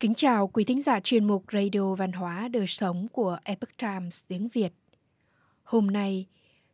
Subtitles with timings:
[0.00, 4.24] Kính chào quý thính giả chuyên mục Radio Văn hóa Đời Sống của Epoch Times
[4.28, 4.72] tiếng Việt.
[5.62, 6.26] Hôm nay,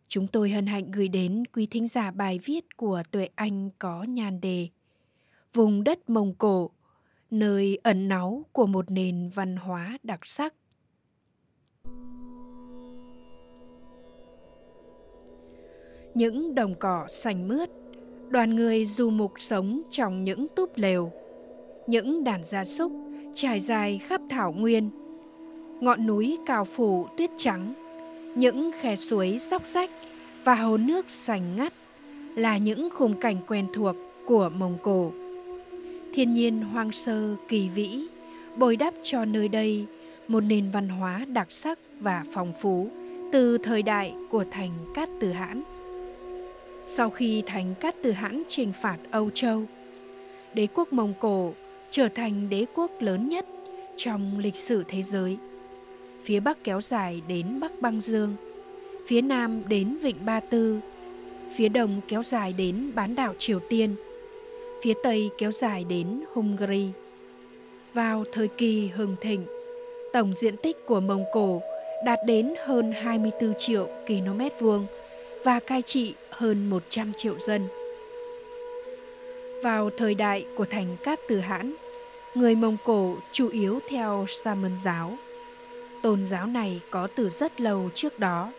[0.08, 4.02] chúng tôi hân hạnh gửi đến quý thính giả bài viết của Tuệ Anh có
[4.02, 4.68] nhan đề
[5.54, 6.70] Vùng đất Mông Cổ,
[7.30, 10.54] nơi ẩn náu của một nền văn hóa đặc sắc.
[16.14, 17.70] Những đồng cỏ xanh mướt,
[18.28, 21.12] đoàn người du mục sống trong những túp lều,
[21.86, 23.05] những đàn gia súc
[23.36, 24.90] trải dài khắp thảo nguyên.
[25.80, 27.74] Ngọn núi cao phủ tuyết trắng,
[28.34, 29.90] những khe suối dốc rách
[30.44, 31.72] và hồ nước sành ngắt
[32.34, 33.96] là những khung cảnh quen thuộc
[34.26, 35.12] của Mông Cổ.
[36.14, 38.06] Thiên nhiên hoang sơ kỳ vĩ
[38.56, 39.86] bồi đắp cho nơi đây
[40.28, 42.88] một nền văn hóa đặc sắc và phong phú
[43.32, 45.62] từ thời đại của thành Cát Từ Hãn.
[46.84, 49.62] Sau khi thành Cát Từ Hãn chinh phạt Âu Châu,
[50.54, 51.54] đế quốc Mông Cổ
[51.90, 53.46] trở thành đế quốc lớn nhất
[53.96, 55.36] trong lịch sử thế giới.
[56.24, 58.36] Phía Bắc kéo dài đến Bắc Băng Dương,
[59.06, 60.80] phía Nam đến Vịnh Ba Tư,
[61.56, 63.94] phía Đông kéo dài đến bán đảo Triều Tiên,
[64.82, 66.90] phía Tây kéo dài đến Hungary.
[67.94, 69.46] Vào thời kỳ hưng thịnh,
[70.12, 71.62] tổng diện tích của Mông Cổ
[72.04, 74.86] đạt đến hơn 24 triệu km vuông
[75.44, 77.68] và cai trị hơn 100 triệu dân.
[79.62, 81.74] Vào thời đại của thành Cát Từ Hãn,
[82.34, 85.16] người Mông Cổ chủ yếu theo sa môn giáo.
[86.02, 88.52] Tôn giáo này có từ rất lâu trước đó,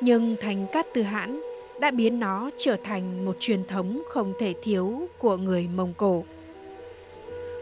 [0.00, 1.42] nhưng thành Cát Từ Hãn
[1.80, 6.24] đã biến nó trở thành một truyền thống không thể thiếu của người Mông Cổ.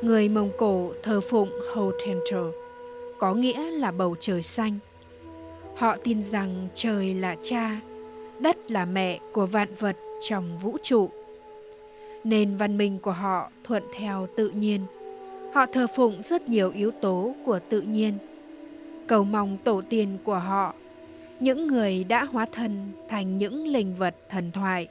[0.03, 2.45] Người Mông Cổ thờ phụng Hotenter,
[3.19, 4.79] có nghĩa là bầu trời xanh.
[5.77, 7.81] Họ tin rằng trời là cha,
[8.39, 11.11] đất là mẹ của vạn vật trong vũ trụ.
[12.29, 14.87] Nền văn minh của họ thuận theo tự nhiên–
[15.53, 18.19] Họ thờ phụng rất nhiều yếu tố của tự nhiên.
[19.07, 20.75] Cầu mong tổ tiên của họ,
[21.41, 24.89] những người đã hóa thân thành những linh vật thần thoại,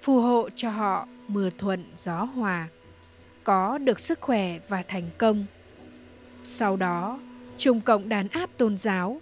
[0.00, 2.68] phù hộ cho họ mưa thuận gió hòa,
[3.44, 5.46] có được sức khỏe và thành công.
[6.44, 7.20] Sau đó,
[7.58, 9.20] Trung Cộng đàn áp tôn giáo.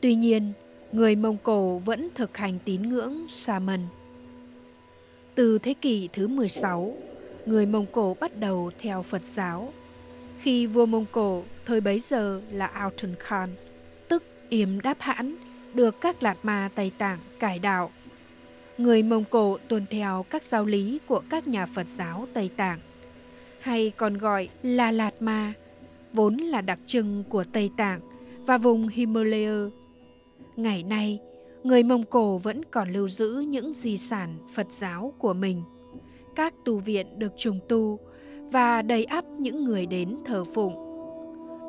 [0.00, 0.52] Tuy nhiên,
[0.92, 3.86] người Mông Cổ vẫn thực hành tín ngưỡng Saman.
[5.34, 6.96] Từ thế kỷ thứ 16,
[7.46, 9.72] người Mông Cổ bắt đầu theo Phật giáo
[10.38, 13.54] khi vua Mông Cổ thời bấy giờ là Alton Khan,
[14.08, 15.36] tức Yếm Đáp Hãn,
[15.74, 17.90] được các Lạt Ma Tây Tạng cải đạo.
[18.78, 22.78] Người Mông Cổ tuân theo các giáo lý của các nhà Phật giáo Tây Tạng,
[23.60, 25.52] hay còn gọi là Lạt Ma,
[26.12, 28.00] vốn là đặc trưng của Tây Tạng
[28.46, 29.68] và vùng Himalaya.
[30.56, 31.18] Ngày nay,
[31.62, 35.62] người Mông Cổ vẫn còn lưu giữ những di sản Phật giáo của mình.
[36.36, 37.98] Các tu viện được trùng tu,
[38.52, 40.74] và đầy ắp những người đến thờ phụng.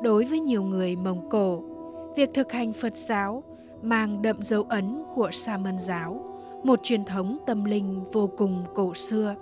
[0.02, 1.62] Đối với nhiều người Mông Cổ,
[2.16, 3.42] việc thực hành Phật giáo
[3.82, 8.64] mang đậm dấu ấn của Sa mân giáo, một truyền thống tâm linh vô cùng
[8.74, 9.34] cổ xưa.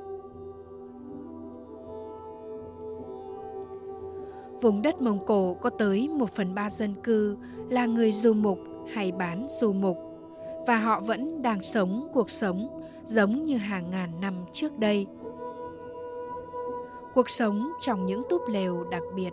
[4.61, 7.37] Vùng đất Mông Cổ có tới một phần ba dân cư
[7.71, 8.59] là người du mục
[8.95, 9.99] hay bán du mục,
[10.67, 15.07] và họ vẫn đang sống cuộc sống giống như hàng ngàn năm trước đây–
[17.15, 19.31] cuộc sống trong những túp lều đặc biệt.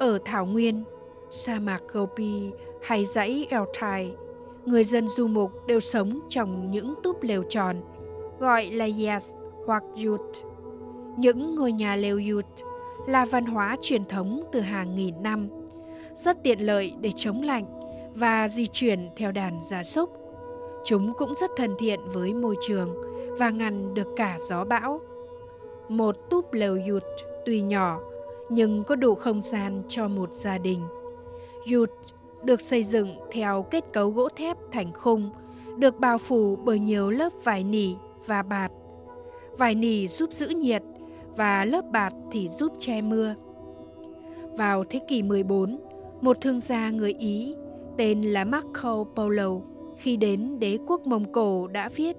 [0.00, 0.84] Ở Thảo Nguyên,
[1.30, 2.50] sa mạc Gobi
[2.82, 4.14] hay dãy Altai,
[4.64, 7.82] người dân du mục đều sống trong những túp lều tròn,
[8.38, 9.30] gọi là Yas
[9.66, 10.20] hoặc Yut.
[11.16, 12.46] Những ngôi nhà lều Yut
[13.06, 15.48] là văn hóa truyền thống từ hàng nghìn năm,
[16.14, 17.79] rất tiện lợi để chống lạnh
[18.14, 20.10] và di chuyển theo đàn gia súc.
[20.84, 22.94] Chúng cũng rất thân thiện với môi trường
[23.38, 25.00] và ngăn được cả gió bão
[25.90, 27.04] một túp lều yurt
[27.46, 28.00] tuy nhỏ
[28.48, 30.80] nhưng có đủ không gian cho một gia đình.
[31.72, 31.90] Yurt
[32.42, 35.30] được xây dựng theo kết cấu gỗ thép thành khung,
[35.76, 37.94] được bao phủ bởi nhiều lớp vải nỉ
[38.26, 38.72] và bạt.
[39.58, 40.82] Vải nỉ giúp giữ nhiệt
[41.36, 43.34] và lớp bạt thì giúp che mưa.
[44.52, 45.78] Vào thế kỷ 14,
[46.20, 47.54] một thương gia người Ý
[48.00, 49.50] tên là Marco Polo
[49.96, 52.16] khi đến đế quốc Mông Cổ đã viết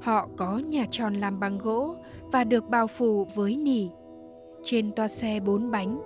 [0.00, 1.94] Họ có nhà tròn làm bằng gỗ
[2.32, 3.88] và được bao phủ với nỉ.
[4.62, 6.02] Trên toa xe bốn bánh,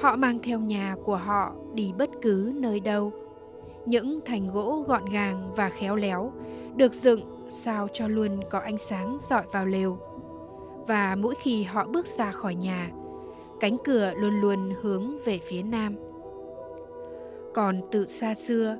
[0.00, 3.12] họ mang theo nhà của họ đi bất cứ nơi đâu.
[3.86, 6.32] Những thành gỗ gọn gàng và khéo léo
[6.76, 9.98] được dựng sao cho luôn có ánh sáng dọi vào lều.
[10.86, 12.90] Và mỗi khi họ bước ra khỏi nhà,
[13.60, 15.96] cánh cửa luôn luôn hướng về phía nam.
[17.56, 18.76] Còn từ xa xưa,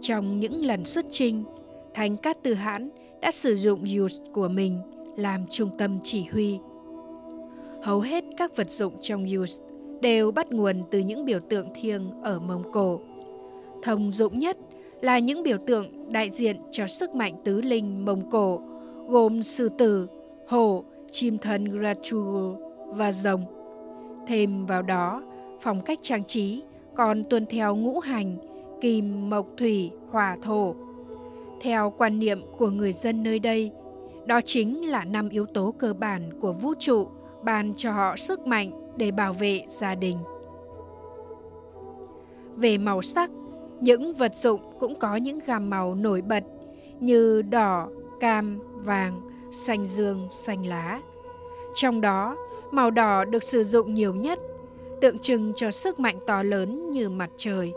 [0.00, 1.44] trong những lần xuất chinh,
[1.94, 2.90] thánh Cát Từ Hãn
[3.20, 4.78] đã sử dụng Yus của mình
[5.16, 6.58] làm trung tâm chỉ huy.
[7.82, 9.58] Hầu hết các vật dụng trong Yus
[10.00, 13.00] đều bắt nguồn từ những biểu tượng thiêng ở Mông Cổ.
[13.82, 14.56] Thông dụng nhất
[15.00, 18.60] là những biểu tượng đại diện cho sức mạnh tứ linh Mông Cổ,
[19.06, 20.06] gồm sư tử,
[20.48, 23.44] hổ, chim thần Gratugo và rồng.
[24.26, 25.22] Thêm vào đó,
[25.60, 26.62] phong cách trang trí
[26.98, 28.36] còn tuân theo ngũ hành,
[28.80, 30.74] kim, mộc, thủy, hỏa, thổ.
[31.60, 33.70] Theo quan niệm của người dân nơi đây,
[34.26, 37.08] đó chính là năm yếu tố cơ bản của vũ trụ
[37.42, 40.18] ban cho họ sức mạnh để bảo vệ gia đình.
[42.56, 43.30] Về màu sắc,
[43.80, 46.44] những vật dụng cũng có những gam màu nổi bật
[47.00, 47.88] như đỏ,
[48.20, 49.20] cam, vàng,
[49.52, 51.00] xanh dương, xanh lá.
[51.74, 52.36] Trong đó,
[52.70, 54.38] màu đỏ được sử dụng nhiều nhất,
[55.00, 57.72] tượng trưng cho sức mạnh to lớn như mặt trời.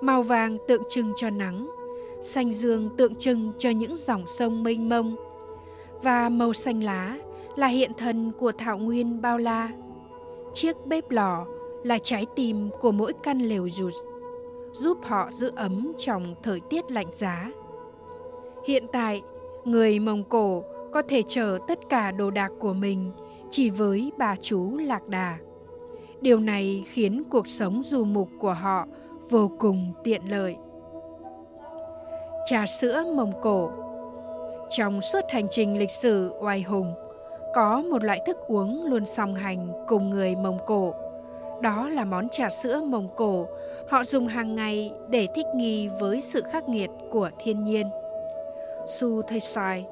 [0.00, 1.70] Màu vàng tượng trưng cho nắng,
[2.22, 5.16] xanh dương tượng trưng cho những dòng sông mênh mông
[6.02, 7.18] và màu xanh lá
[7.56, 9.70] là hiện thân của thảo nguyên bao la.
[10.52, 11.46] Chiếc bếp lò
[11.84, 13.92] là trái tim của mỗi căn lều rụt,
[14.72, 17.50] giúp họ giữ ấm trong thời tiết lạnh giá.
[18.66, 19.22] Hiện tại,
[19.64, 20.62] người Mông Cổ
[20.92, 23.12] có thể chở tất cả đồ đạc của mình
[23.50, 25.38] chỉ với bà chú lạc đà.
[26.20, 28.86] Điều này khiến cuộc sống du mục của họ
[29.30, 30.56] vô cùng tiện lợi.
[32.46, 33.70] Trà sữa Mông Cổ
[34.70, 36.94] Trong suốt hành trình lịch sử oai hùng,
[37.54, 40.94] có một loại thức uống luôn song hành cùng người Mông Cổ.
[41.62, 43.46] Đó là món trà sữa Mông Cổ
[43.88, 47.86] họ dùng hàng ngày để thích nghi với sự khắc nghiệt của thiên nhiên.
[48.86, 49.86] Su Thầy Sai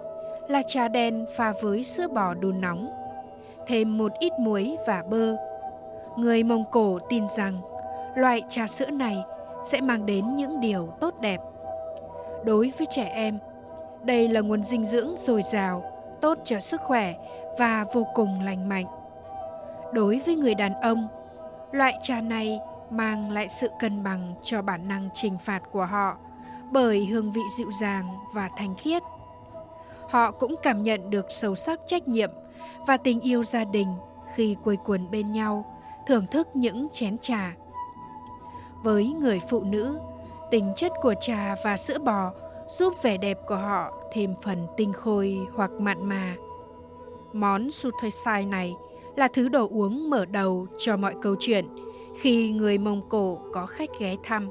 [0.49, 2.91] là trà đen pha với sữa bò đun nóng,
[3.67, 5.37] thêm một ít muối và bơ.
[6.17, 7.61] Người Mông Cổ tin rằng
[8.15, 9.25] loại trà sữa này
[9.63, 11.41] sẽ mang đến những điều tốt đẹp.
[12.45, 13.39] Đối với trẻ em,
[14.03, 15.83] đây là nguồn dinh dưỡng dồi dào,
[16.21, 17.15] tốt cho sức khỏe
[17.59, 18.87] và vô cùng lành mạnh.
[19.93, 21.09] Đối với người đàn ông,
[21.73, 22.61] loại trà này
[22.91, 26.17] mang lại sự cân bằng cho bản năng trừng phạt của họ
[26.71, 29.03] bởi hương vị dịu dàng và thanh khiết.
[30.09, 32.31] Họ cũng cảm nhận được sâu sắc trách nhiệm
[32.87, 33.89] và tình yêu gia đình
[34.35, 35.65] khi quây quần bên nhau,
[36.07, 37.57] thưởng thức những chén trà.
[38.83, 39.99] Với người phụ nữ,
[40.51, 42.33] tính chất của trà và sữa bò
[42.69, 46.37] giúp vẻ đẹp của họ thêm phần tinh khôi hoặc mặn mà.
[47.33, 47.71] Món
[48.11, 48.75] sai này
[49.17, 51.67] là thứ đồ uống mở đầu cho mọi câu chuyện
[52.21, 54.49] khi người Mông Cổ có khách ghé thăm.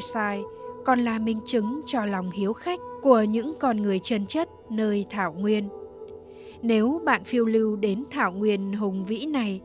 [0.00, 0.42] sai
[0.84, 5.06] còn là minh chứng cho lòng hiếu khách của những con người chân chất nơi
[5.10, 5.68] thảo nguyên.
[6.62, 9.60] Nếu bạn phiêu lưu đến thảo nguyên hùng vĩ này,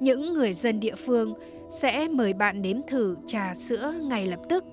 [0.00, 1.34] những người dân địa phương
[1.68, 4.64] sẽ mời bạn nếm thử trà sữa ngay lập tức.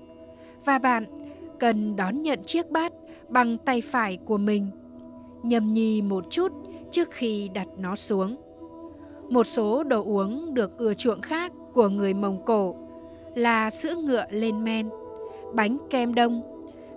[0.64, 1.04] Và bạn
[1.60, 2.92] cần đón nhận chiếc bát
[3.28, 4.66] bằng tay phải của mình.
[5.42, 6.52] Nhâm nhi một chút
[6.90, 8.36] trước khi đặt nó xuống.
[9.28, 12.76] Một số đồ uống được ưa chuộng khác của người mông cổ
[13.34, 14.88] là sữa ngựa lên men,
[15.54, 16.42] bánh kem đông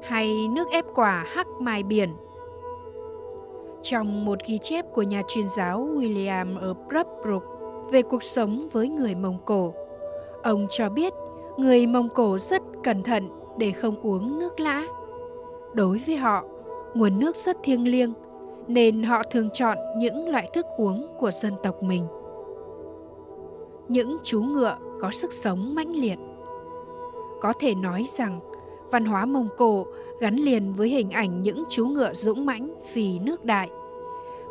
[0.04, 2.10] hay nước ép quả hắc mai biển.
[3.82, 7.44] Trong một ghi chép của nhà truyền giáo William ở Prabrook
[7.92, 9.74] về cuộc sống với người Mông Cổ.
[10.44, 11.14] Ông cho biết
[11.58, 14.84] người Mông Cổ rất cẩn thận để không uống nước lã.
[15.74, 16.44] Đối với họ,
[16.94, 18.14] nguồn nước rất thiêng liêng
[18.68, 22.08] nên họ thường chọn những loại thức uống của dân tộc mình.
[23.88, 26.20] Những chú ngựa có sức sống mãnh liệt.
[27.42, 28.40] Có thể nói rằng
[28.92, 29.86] văn hóa Mông Cổ
[30.20, 33.70] gắn liền với hình ảnh những chú ngựa dũng mãnh vì nước đại.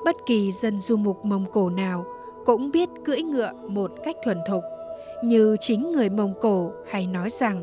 [0.04, 2.04] Bất kỳ dân du mục Mông Cổ nào
[2.44, 4.64] cũng biết cưỡi ngựa một cách thuần thục,
[5.22, 7.62] như chính người Mông Cổ hay nói rằng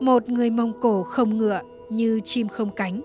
[0.00, 3.02] một người Mông Cổ không ngựa như chim không cánh.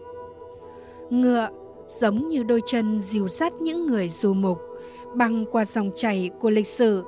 [1.09, 1.49] Ngựa
[1.87, 4.59] giống như đôi chân dìu dắt những người du mục
[5.13, 7.03] băng qua dòng chảy của lịch sử.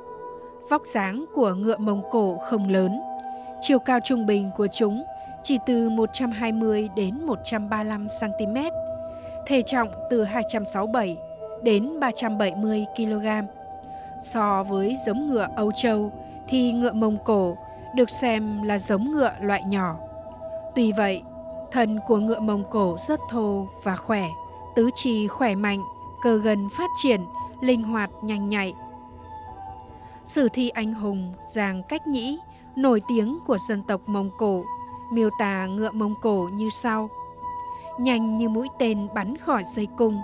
[0.70, 2.92] Vóc dáng của ngựa Mông Cổ không lớn,
[3.62, 5.04] chiều cao trung bình của chúng
[5.44, 8.58] chỉ từ 120 đến 135 cm,
[9.48, 11.18] thể trọng từ 267
[11.64, 13.28] đến 370 kg.
[14.20, 16.12] So với giống ngựa Âu Châu
[16.48, 17.58] thì ngựa Mông Cổ
[17.96, 19.96] được xem là giống ngựa loại nhỏ.
[20.76, 21.22] Tuy vậy,
[21.72, 24.28] thân của ngựa Mông Cổ rất thô và khỏe,
[24.76, 25.80] tứ chi khỏe mạnh,
[26.22, 27.22] cơ gần phát triển,
[27.62, 28.74] linh hoạt nhanh nhạy.
[30.26, 32.40] Sử thi anh hùng Giang Cách Nhĩ,
[32.76, 34.64] nổi tiếng của dân tộc Mông Cổ,
[35.12, 37.10] miêu tả ngựa Mông Cổ như sau.
[38.00, 40.22] Nhanh như mũi tên bắn khỏi dây cung,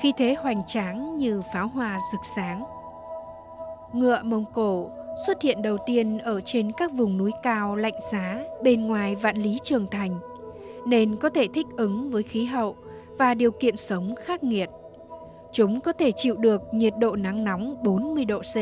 [0.00, 2.64] khi thế hoành tráng như pháo hoa rực sáng.
[3.92, 4.90] Ngựa Mông Cổ
[5.26, 9.36] xuất hiện đầu tiên ở trên các vùng núi cao lạnh giá bên ngoài vạn
[9.36, 10.18] lý trường thành,
[10.86, 12.76] nên có thể thích ứng với khí hậu
[13.18, 14.70] và điều kiện sống khắc nghiệt.
[15.52, 18.56] Chúng có thể chịu được nhiệt độ nắng nóng 40 độ C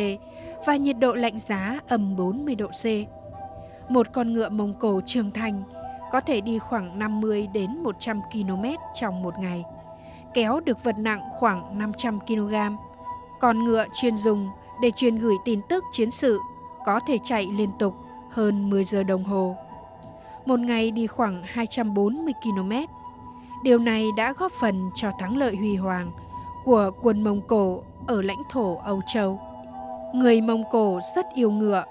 [0.66, 2.85] và nhiệt độ lạnh giá âm 40 độ C.
[3.90, 5.62] Một con ngựa Mông Cổ trưởng thành
[6.12, 8.64] có thể đi khoảng 50 đến 100 km
[8.95, 9.64] trong một ngày,
[10.35, 12.54] kéo được vật nặng khoảng 500 kg.
[13.40, 14.49] Con ngựa chuyên dùng
[14.81, 16.40] để truyền gửi tin tức chiến sự
[16.85, 17.95] có thể chạy liên tục
[18.31, 19.57] hơn 10 giờ đồng hồ.
[20.47, 22.73] Một ngày đi khoảng 240 km.
[23.62, 26.12] Điều này đã góp phần cho thắng lợi huy hoàng
[26.64, 29.40] của quân Mông Cổ ở lãnh thổ Âu Châu.
[30.14, 31.85] Người Mông Cổ rất yêu ngựa.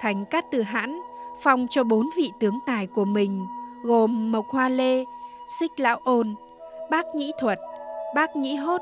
[0.00, 1.00] Thành Cát Từ Hãn
[1.40, 3.46] phong cho bốn vị tướng tài của mình
[3.82, 5.04] gồm Mộc Hoa Lê,
[5.60, 6.34] Xích Lão Ôn,
[6.90, 7.60] Bác Nhĩ Thuật,
[8.14, 8.80] Bác Nhĩ Hốt,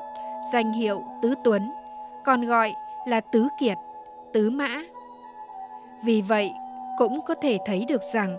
[0.53, 1.71] danh hiệu Tứ Tuấn,
[2.25, 2.73] còn gọi
[3.07, 3.77] là Tứ Kiệt,
[4.33, 4.83] Tứ Mã.
[6.05, 6.51] Vì vậy,
[6.97, 8.37] cũng có thể thấy được rằng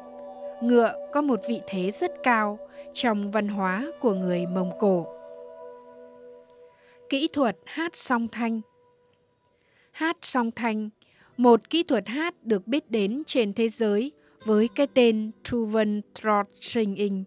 [0.62, 2.59] ngựa có một vị thế rất cao
[2.92, 5.06] trong văn hóa của người Mông Cổ.
[7.09, 8.61] Kỹ thuật hát song thanh
[9.92, 10.90] Hát song thanh,
[11.37, 14.12] một kỹ thuật hát được biết đến trên thế giới
[14.44, 17.25] với cái tên Truven Trot Singing.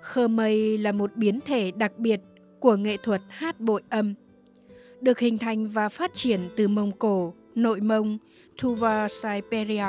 [0.00, 2.20] Khmer là một biến thể đặc biệt
[2.60, 4.14] của nghệ thuật hát bội âm,
[5.02, 8.18] được hình thành và phát triển từ Mông Cổ, Nội Mông,
[8.62, 9.86] Tuva Siberia.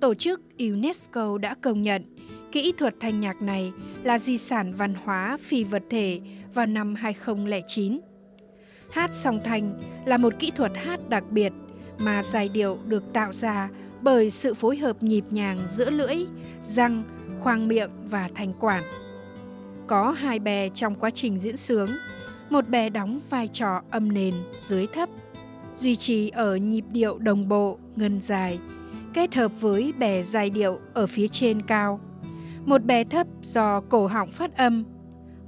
[0.00, 2.04] Tổ chức UNESCO đã công nhận
[2.52, 6.20] kỹ thuật thanh nhạc này là di sản văn hóa phi vật thể
[6.54, 8.00] vào năm 2009.
[8.90, 11.52] Hát song thanh là một kỹ thuật hát đặc biệt
[12.04, 13.68] mà giai điệu được tạo ra
[14.00, 16.16] bởi sự phối hợp nhịp nhàng giữa lưỡi,
[16.68, 17.02] răng,
[17.40, 18.82] khoang miệng và thanh quản.
[19.86, 21.88] Có hai bè trong quá trình diễn sướng,
[22.52, 25.08] một bè đóng vai trò âm nền dưới thấp,
[25.76, 28.58] duy trì ở nhịp điệu đồng bộ, ngân dài,
[29.14, 32.00] kết hợp với bè giai điệu ở phía trên cao.
[32.64, 34.84] Một bè thấp do cổ họng phát âm,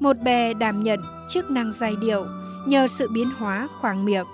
[0.00, 2.26] một bè đảm nhận chức năng giai điệu
[2.66, 4.26] nhờ sự biến hóa khoang miệng.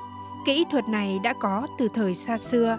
[0.46, 2.78] Kỹ thuật này đã có từ thời xa xưa.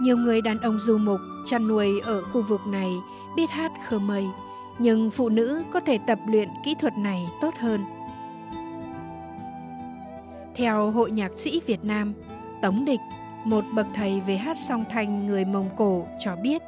[0.00, 2.92] Nhiều người đàn ông du mục chăn nuôi ở khu vực này
[3.36, 4.26] biết hát khơ mây,
[4.78, 7.80] nhưng phụ nữ có thể tập luyện kỹ thuật này tốt hơn.
[10.58, 12.12] Theo Hội Nhạc sĩ Việt Nam,
[12.62, 13.00] Tống Địch,
[13.44, 16.62] một bậc thầy về hát song thanh người Mông Cổ cho biết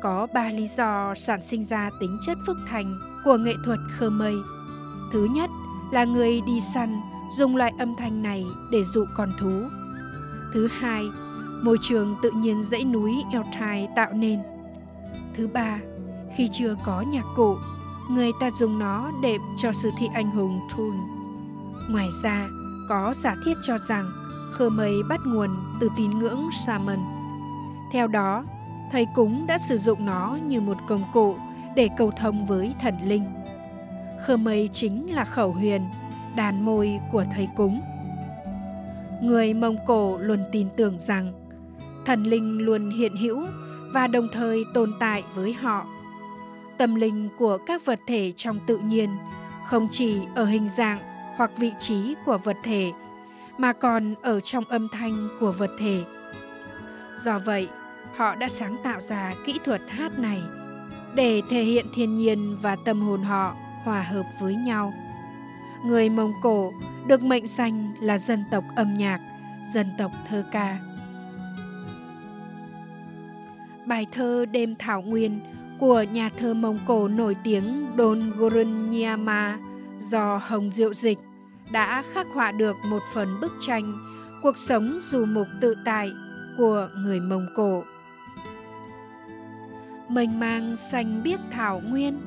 [0.00, 4.10] có ba lý do sản sinh ra tính chất phức thành của nghệ thuật khơ
[4.10, 4.34] mây.
[5.12, 5.50] Thứ nhất
[5.92, 7.00] là người đi săn
[7.36, 9.62] dùng loại âm thanh này để dụ con thú.
[10.54, 11.04] Thứ hai,
[11.62, 14.40] môi trường tự nhiên dãy núi Altai tạo nên.
[15.34, 15.78] Thứ ba,
[16.36, 17.56] khi chưa có nhạc cụ,
[18.10, 20.94] người ta dùng nó để cho sự thi anh hùng Thun.
[21.90, 22.48] Ngoài ra,
[22.88, 24.12] có giả thiết cho rằng
[24.52, 25.50] khơ mây bắt nguồn
[25.80, 26.98] từ tín ngưỡng Shaman.
[27.92, 28.44] Theo đó,
[28.92, 31.36] thầy cúng đã sử dụng nó như một công cụ
[31.76, 33.24] để cầu thông với thần linh.
[34.26, 35.82] Khơ mây chính là khẩu huyền
[36.36, 37.80] đàn môi của thầy cúng.
[39.22, 41.32] Người Mông Cổ luôn tin tưởng rằng
[42.06, 43.46] thần linh luôn hiện hữu
[43.92, 45.86] và đồng thời tồn tại với họ.
[46.78, 49.10] Tâm linh của các vật thể trong tự nhiên
[49.66, 50.98] không chỉ ở hình dạng
[51.36, 52.92] hoặc vị trí của vật thể
[53.58, 56.04] mà còn ở trong âm thanh của vật thể.
[57.24, 57.68] Do vậy,
[58.16, 60.42] họ đã sáng tạo ra kỹ thuật hát này
[61.14, 64.92] để thể hiện thiên nhiên và tâm hồn họ hòa hợp với nhau
[65.84, 66.72] người Mông Cổ
[67.06, 69.20] được mệnh danh là dân tộc âm nhạc,
[69.72, 70.78] dân tộc thơ ca.
[73.86, 75.40] Bài thơ Đêm Thảo Nguyên
[75.78, 79.58] của nhà thơ Mông Cổ nổi tiếng Don Gurun Nyama
[79.98, 81.18] do Hồng Diệu Dịch
[81.72, 83.92] đã khắc họa được một phần bức tranh
[84.42, 86.12] cuộc sống dù mục tự tại
[86.58, 87.84] của người Mông Cổ.
[90.08, 92.20] Mênh mang xanh biếc thảo nguyên,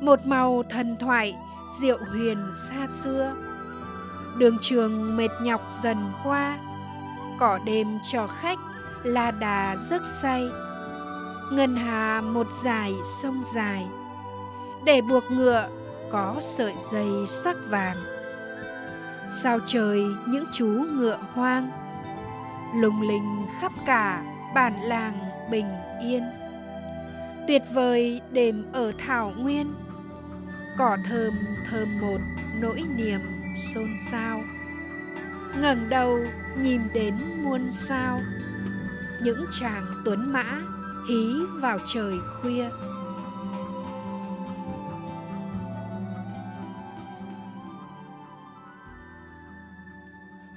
[0.00, 1.34] một màu thần thoại
[1.70, 3.34] diệu huyền xa xưa
[4.38, 6.58] đường trường mệt nhọc dần qua
[7.38, 8.58] cỏ đêm cho khách
[9.02, 10.48] là đà giấc say
[11.52, 13.86] ngân hà một dài sông dài
[14.84, 15.68] để buộc ngựa
[16.12, 17.96] có sợi dây sắc vàng.
[19.42, 21.70] Sao trời những chú ngựa hoang
[22.74, 24.22] lùng linh khắp cả
[24.54, 25.18] bản làng
[25.50, 25.66] bình
[26.02, 26.22] yên.
[27.48, 29.74] Tuyệt vời đêm ở thảo nguyên,
[30.78, 31.32] cỏ thơm
[31.70, 32.18] thơm một
[32.60, 33.20] nỗi niềm
[33.74, 34.40] xôn xao.
[35.60, 36.18] Ngẩng đầu
[36.62, 37.14] nhìn đến
[37.44, 38.20] muôn sao,
[39.22, 40.60] những chàng tuấn mã
[41.08, 42.68] hí vào trời khuya.